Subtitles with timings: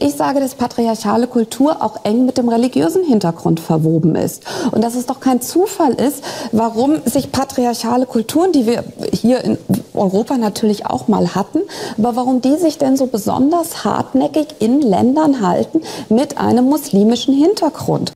[0.00, 4.44] Ich sage, dass patriarchale Kultur auch eng mit dem religiösen Hintergrund verwoben ist.
[4.70, 9.58] Und dass es doch kein Zufall ist, warum sich patriarchale Kulturen, die wir hier in
[9.94, 11.60] Europa natürlich auch mal hatten,
[11.96, 18.12] aber warum die sich denn so besonders hartnäckig in Ländern halten mit einem muslimischen Hintergrund.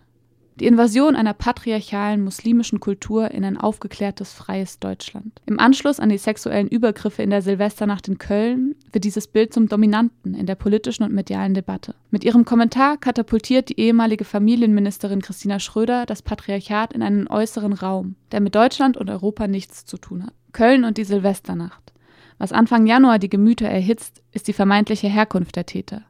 [0.63, 5.43] Die Invasion einer patriarchalen muslimischen Kultur in ein aufgeklärtes, freies Deutschland.
[5.45, 9.69] Im Anschluss an die sexuellen Übergriffe in der Silvesternacht in Köln wird dieses Bild zum
[9.69, 11.97] Dominanten in der politischen und medialen Debatte.
[12.13, 18.15] Mit ihrem Kommentar katapultiert die ehemalige Familienministerin Christina Schröder das Patriarchat in einen äußeren Raum,
[18.31, 20.35] der mit Deutschland und Europa nichts zu tun hat.
[20.53, 21.93] Köln und die Silvesternacht.
[22.39, 26.03] Was Anfang Januar die Gemüter erhitzt, ist die vermeintliche Herkunft der Täter.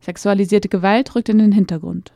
[0.00, 2.12] Sexualisierte Gewalt rückt in den Hintergrund.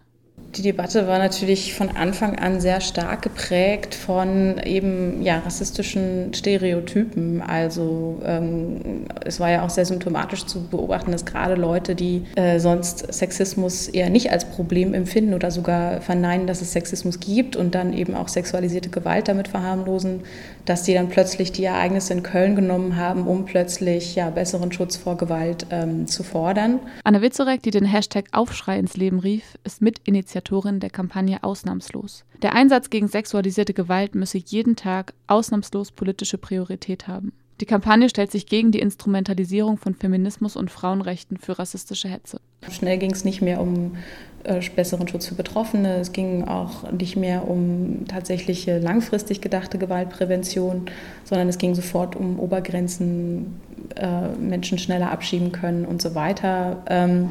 [0.57, 7.43] Die Debatte war natürlich von Anfang an sehr stark geprägt von eben ja, rassistischen Stereotypen.
[7.43, 12.61] Also ähm, es war ja auch sehr symptomatisch zu beobachten, dass gerade Leute, die äh,
[12.61, 17.75] sonst Sexismus eher nicht als Problem empfinden oder sogar verneinen, dass es Sexismus gibt und
[17.75, 20.23] dann eben auch sexualisierte Gewalt damit verharmlosen,
[20.65, 24.97] dass die dann plötzlich die Ereignisse in Köln genommen haben, um plötzlich ja, besseren Schutz
[24.97, 26.81] vor Gewalt ähm, zu fordern.
[27.05, 30.38] Anne Witzorek, die den Hashtag Aufschrei ins Leben rief, ist Mitinitiatorin
[30.81, 32.25] der Kampagne Ausnahmslos.
[32.43, 37.33] Der Einsatz gegen sexualisierte Gewalt müsse jeden Tag ausnahmslos politische Priorität haben.
[37.61, 42.41] Die Kampagne stellt sich gegen die Instrumentalisierung von Feminismus und Frauenrechten für rassistische Hetze.
[42.71, 43.97] Schnell ging es nicht mehr um
[44.45, 45.97] äh, besseren Schutz für Betroffene.
[45.97, 50.87] Es ging auch nicht mehr um tatsächliche langfristig gedachte Gewaltprävention,
[51.25, 53.61] sondern es ging sofort um Obergrenzen,
[53.97, 56.85] äh, Menschen schneller abschieben können und so weiter.
[56.89, 57.31] Ähm,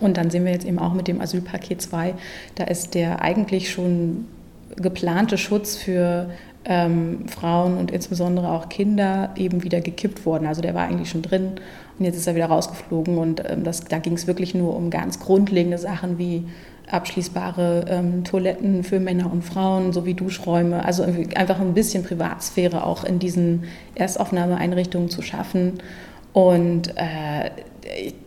[0.00, 2.14] und dann sehen wir jetzt eben auch mit dem Asylpaket 2,
[2.54, 4.26] da ist der eigentlich schon
[4.76, 6.28] geplante Schutz für
[6.64, 10.46] ähm, Frauen und insbesondere auch Kinder eben wieder gekippt worden.
[10.46, 11.52] Also der war eigentlich schon drin
[11.98, 13.18] und jetzt ist er wieder rausgeflogen.
[13.18, 16.44] Und ähm, das, da ging es wirklich nur um ganz grundlegende Sachen wie
[16.90, 20.84] abschließbare ähm, Toiletten für Männer und Frauen sowie Duschräume.
[20.84, 23.64] Also einfach ein bisschen Privatsphäre auch in diesen
[23.94, 25.74] Erstaufnahmeeinrichtungen zu schaffen.
[26.32, 27.50] Und äh,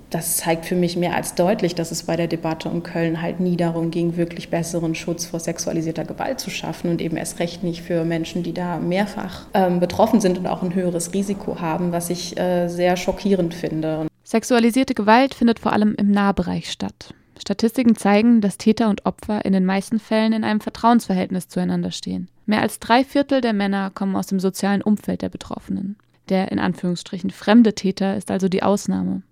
[0.09, 3.39] das zeigt für mich mehr als deutlich, dass es bei der Debatte um Köln halt
[3.39, 7.63] nie darum ging, wirklich besseren Schutz vor sexualisierter Gewalt zu schaffen und eben erst recht
[7.63, 11.91] nicht für Menschen, die da mehrfach ähm, betroffen sind und auch ein höheres Risiko haben,
[11.91, 14.07] was ich äh, sehr schockierend finde.
[14.23, 17.13] Sexualisierte Gewalt findet vor allem im Nahbereich statt.
[17.39, 22.29] Statistiken zeigen, dass Täter und Opfer in den meisten Fällen in einem Vertrauensverhältnis zueinander stehen.
[22.45, 25.97] Mehr als drei Viertel der Männer kommen aus dem sozialen Umfeld der Betroffenen.
[26.27, 29.23] Der in Anführungsstrichen fremde Täter ist also die Ausnahme.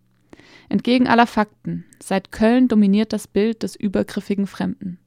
[0.69, 5.00] Entgegen aller Fakten, seit Köln dominiert das Bild des übergriffigen Fremden.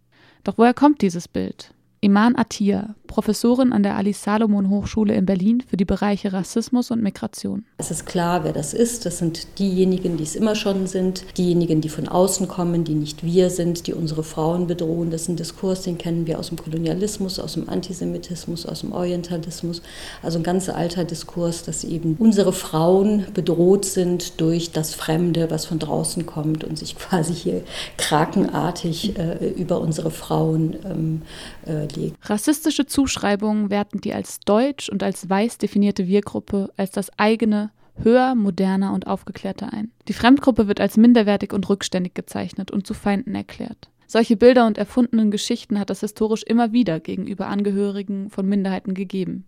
[0.44, 1.74] Doch woher kommt dieses Bild?
[2.02, 7.66] Iman Attia, Professorin an der Ali-Salomon-Hochschule in Berlin für die Bereiche Rassismus und Migration.
[7.76, 9.04] Es ist klar, wer das ist.
[9.04, 13.22] Das sind diejenigen, die es immer schon sind, diejenigen, die von außen kommen, die nicht
[13.22, 15.10] wir sind, die unsere Frauen bedrohen.
[15.10, 18.92] Das ist ein Diskurs, den kennen wir aus dem Kolonialismus, aus dem Antisemitismus, aus dem
[18.92, 19.82] Orientalismus.
[20.22, 25.66] Also ein ganz alter Diskurs, dass eben unsere Frauen bedroht sind durch das Fremde, was
[25.66, 27.62] von draußen kommt und sich quasi hier
[27.98, 31.22] krakenartig äh, über unsere Frauen ähm,
[31.66, 32.16] äh, legt.
[32.28, 37.70] Rassistische Zuschreibungen werten die als deutsch und als weiß definierte Wir-Gruppe als das eigene
[38.02, 39.90] höher, moderner und aufgeklärter ein.
[40.08, 43.90] Die Fremdgruppe wird als minderwertig und rückständig gezeichnet und zu Feinden erklärt.
[44.06, 49.44] Solche Bilder und erfundenen Geschichten hat es historisch immer wieder gegenüber Angehörigen von Minderheiten gegeben.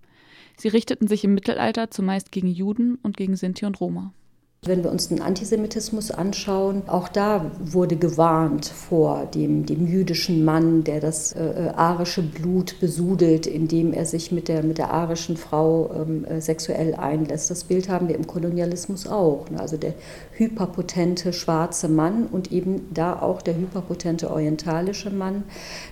[0.56, 4.12] Sie richteten sich im Mittelalter zumeist gegen Juden und gegen Sinti und Roma.
[4.64, 10.84] Wenn wir uns den Antisemitismus anschauen, auch da wurde gewarnt vor dem, dem jüdischen Mann,
[10.84, 15.90] der das äh, arische Blut besudelt, indem er sich mit der, mit der arischen Frau
[15.92, 17.50] ähm, äh, sexuell einlässt.
[17.50, 19.50] Das Bild haben wir im Kolonialismus auch.
[19.50, 19.58] Ne?
[19.58, 19.94] Also der
[20.34, 25.42] hyperpotente schwarze Mann und eben da auch der hyperpotente orientalische Mann,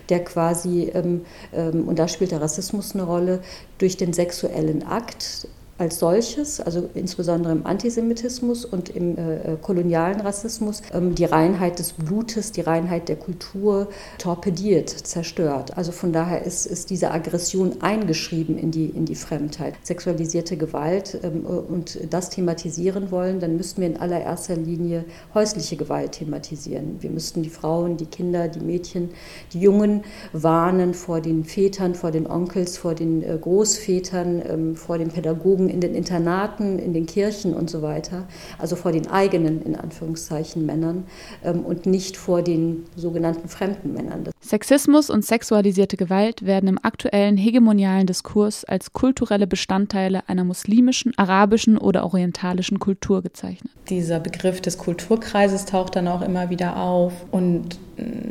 [0.07, 3.41] der quasi, ähm, ähm, und da spielt der Rassismus eine Rolle,
[3.79, 5.49] durch den sexuellen Akt
[5.81, 11.93] als solches, also insbesondere im Antisemitismus und im äh, kolonialen Rassismus, ähm, die Reinheit des
[11.93, 13.87] Blutes, die Reinheit der Kultur
[14.19, 15.75] torpediert, zerstört.
[15.75, 19.73] Also von daher ist, ist diese Aggression eingeschrieben in die, in die Fremdheit.
[19.81, 25.03] Sexualisierte Gewalt ähm, und das thematisieren wollen, dann müssten wir in allererster Linie
[25.33, 26.97] häusliche Gewalt thematisieren.
[26.99, 29.09] Wir müssten die Frauen, die Kinder, die Mädchen,
[29.51, 34.99] die Jungen warnen vor den Vätern, vor den Onkels, vor den äh, Großvätern, ähm, vor
[34.99, 38.27] den Pädagogen in den Internaten, in den Kirchen und so weiter,
[38.57, 41.05] also vor den eigenen, in Anführungszeichen, Männern
[41.43, 44.25] ähm, und nicht vor den sogenannten fremden Männern.
[44.41, 51.77] Sexismus und sexualisierte Gewalt werden im aktuellen hegemonialen Diskurs als kulturelle Bestandteile einer muslimischen, arabischen
[51.77, 53.71] oder orientalischen Kultur gezeichnet.
[53.89, 57.79] Dieser Begriff des Kulturkreises taucht dann auch immer wieder auf und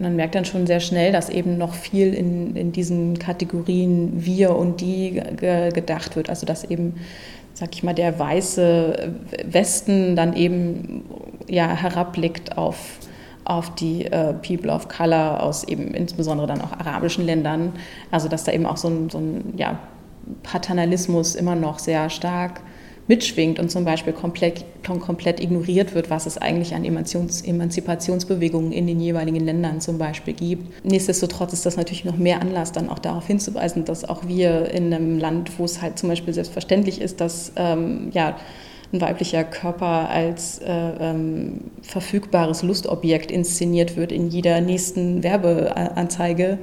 [0.01, 4.57] man merkt dann schon sehr schnell, dass eben noch viel in, in diesen Kategorien wir
[4.57, 6.29] und die ge gedacht wird.
[6.29, 6.95] Also dass eben,
[7.55, 9.13] sag ich mal, der weiße
[9.45, 11.05] Westen dann eben
[11.49, 12.99] ja herabblickt auf
[13.45, 17.73] auf die äh, People of Color aus eben insbesondere dann auch arabischen Ländern.
[18.11, 19.79] Also dass da eben auch so ein, so ein ja,
[20.45, 22.61] Paternalismus immer noch sehr stark
[23.11, 28.87] mitschwingt und zum Beispiel komplett, komplett ignoriert wird, was es eigentlich an Emanzipations Emanzipationsbewegungen in
[28.87, 30.85] den jeweiligen Ländern zum Beispiel gibt.
[30.85, 34.95] Nichtsdestotrotz ist das natürlich noch mehr Anlass, dann auch darauf hinzuweisen, dass auch wir in
[34.95, 38.37] einem Land, wo es halt zum Beispiel selbstverständlich ist, dass ähm, ja,
[38.93, 46.59] ein weiblicher Körper als äh, ähm, verfügbares Lustobjekt inszeniert wird in jeder nächsten Werbeanzeige,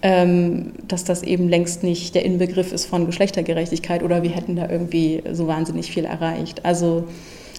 [0.00, 5.22] dass das eben längst nicht der Inbegriff ist von Geschlechtergerechtigkeit oder wir hätten da irgendwie
[5.32, 6.64] so wahnsinnig viel erreicht.
[6.64, 7.04] Also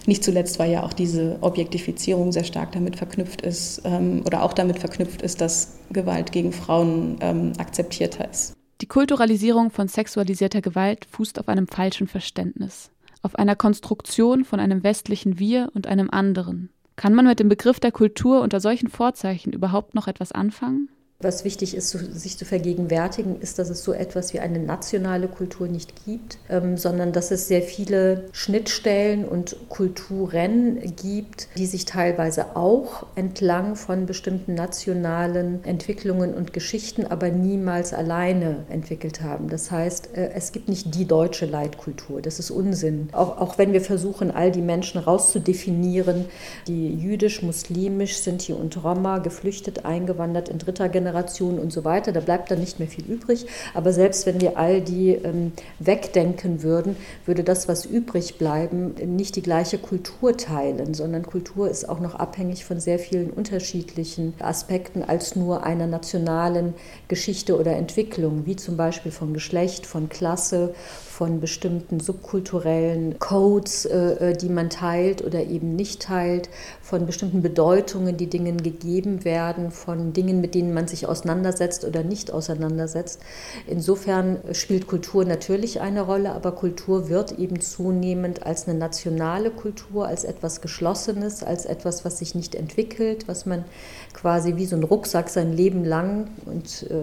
[0.06, 4.54] nicht zuletzt, weil ja auch diese Objektifizierung sehr stark damit verknüpft ist ähm, oder auch
[4.54, 8.54] damit verknüpft ist, dass Gewalt gegen Frauen ähm, akzeptierter ist.
[8.80, 12.90] Die Kulturalisierung von sexualisierter Gewalt fußt auf einem falschen Verständnis
[13.22, 16.70] auf einer Konstruktion von einem westlichen Wir und einem anderen.
[16.96, 20.88] Kann man mit dem Begriff der Kultur unter solchen Vorzeichen überhaupt noch etwas anfangen?
[21.22, 25.68] Was wichtig ist, sich zu vergegenwärtigen, ist, dass es so etwas wie eine nationale Kultur
[25.68, 32.56] nicht gibt, ähm, sondern dass es sehr viele Schnittstellen und Kulturen gibt, die sich teilweise
[32.56, 39.50] auch entlang von bestimmten nationalen Entwicklungen und Geschichten, aber niemals alleine entwickelt haben.
[39.50, 42.22] Das heißt, äh, es gibt nicht die deutsche Leitkultur.
[42.22, 43.10] Das ist Unsinn.
[43.12, 46.24] Auch, auch wenn wir versuchen, all die Menschen rauszudefinieren,
[46.66, 52.12] die jüdisch, muslimisch, Sinti und Roma, geflüchtet, eingewandert in dritter Generation, Generation und so weiter.
[52.12, 53.46] Da bleibt dann nicht mehr viel übrig.
[53.74, 56.96] Aber selbst wenn wir all die ähm, wegdenken würden,
[57.26, 62.14] würde das, was übrig bleiben, nicht die gleiche Kultur teilen, sondern Kultur ist auch noch
[62.14, 66.74] abhängig von sehr vielen unterschiedlichen Aspekten als nur einer nationalen
[67.08, 70.74] Geschichte oder Entwicklung, wie zum Beispiel von Geschlecht, von Klasse,
[71.20, 76.48] von bestimmten subkulturellen Codes, äh, äh, die man teilt oder eben nicht teilt,
[76.80, 82.04] von bestimmten Bedeutungen, die Dingen gegeben werden, von Dingen, mit denen man sich auseinandersetzt oder
[82.04, 83.20] nicht auseinandersetzt.
[83.66, 90.06] Insofern spielt Kultur natürlich eine Rolle, aber Kultur wird eben zunehmend als eine nationale Kultur,
[90.06, 93.66] als etwas Geschlossenes, als etwas, was sich nicht entwickelt, was man
[94.14, 96.94] quasi wie so ein Rucksack sein Leben lang und äh,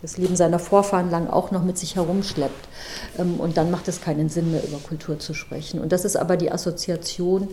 [0.00, 2.68] das Leben seiner Vorfahren lang auch noch mit sich herumschleppt.
[3.18, 5.80] Ähm, und dann macht es keinen Sinn mehr, über Kultur zu sprechen.
[5.80, 7.48] Und das ist aber die Assoziation,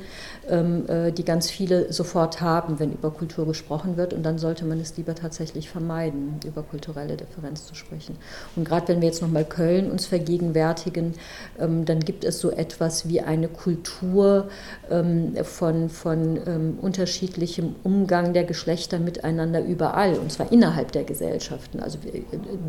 [0.49, 4.13] ähm, äh, die ganz viele sofort haben, wenn über Kultur gesprochen wird.
[4.13, 8.17] Und dann sollte man es lieber tatsächlich vermeiden, über kulturelle Differenz zu sprechen.
[8.57, 11.13] Und gerade wenn wir jetzt nochmal Köln uns vergegenwärtigen,
[11.57, 14.49] ähm, dann gibt es so etwas wie eine Kultur
[14.91, 21.79] ähm, von, von unterschiedlichem Umgang der Geschlechter miteinander überall, und zwar innerhalb der Gesellschaften.
[21.79, 21.99] Also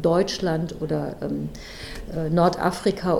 [0.00, 1.16] Deutschland oder
[2.14, 2.30] äh,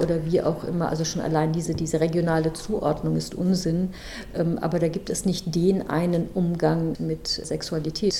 [0.01, 0.89] Oder wie auch immer.
[0.89, 3.91] Also schon allein diese, diese regionale Zuordnung ist Unsinn.
[4.35, 8.15] Ähm, aber da gibt es nicht den einen Umgang mit Sexualität.